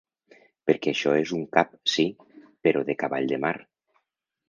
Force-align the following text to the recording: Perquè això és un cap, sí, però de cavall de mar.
Perquè 0.69 0.93
això 0.95 1.13
és 1.19 1.35
un 1.41 1.45
cap, 1.57 1.77
sí, 1.99 2.07
però 2.69 2.85
de 2.91 2.99
cavall 3.05 3.33
de 3.35 3.43
mar. 3.49 3.57